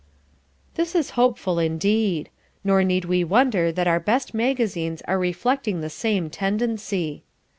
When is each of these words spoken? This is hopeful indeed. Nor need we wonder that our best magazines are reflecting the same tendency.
This 0.73 0.95
is 0.95 1.11
hopeful 1.11 1.59
indeed. 1.59 2.31
Nor 2.63 2.83
need 2.83 3.05
we 3.05 3.23
wonder 3.23 3.71
that 3.71 3.87
our 3.87 3.99
best 3.99 4.33
magazines 4.33 5.03
are 5.03 5.19
reflecting 5.19 5.81
the 5.81 5.91
same 5.91 6.27
tendency. 6.31 7.23